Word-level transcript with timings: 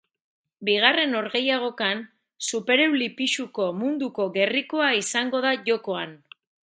Bigarren 0.69 1.11
norgehiagokan, 1.15 2.01
supereuli 2.47 3.09
pisuko 3.21 3.69
munduko 3.85 4.29
gerrikoa 4.39 4.89
izango 5.03 5.43
da 5.49 5.53
jokoan. 5.69 6.17